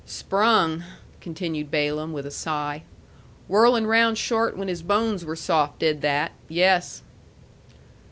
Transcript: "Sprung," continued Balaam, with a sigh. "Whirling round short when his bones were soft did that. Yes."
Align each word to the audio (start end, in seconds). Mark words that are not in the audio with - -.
"Sprung," 0.03 0.83
continued 1.19 1.69
Balaam, 1.69 2.11
with 2.11 2.25
a 2.25 2.31
sigh. 2.31 2.81
"Whirling 3.47 3.85
round 3.85 4.17
short 4.17 4.57
when 4.57 4.67
his 4.67 4.81
bones 4.81 5.23
were 5.23 5.35
soft 5.35 5.77
did 5.77 6.01
that. 6.01 6.31
Yes." 6.49 7.03